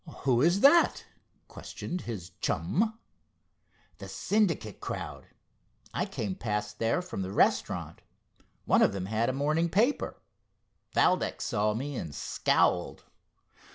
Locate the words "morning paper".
9.33-10.19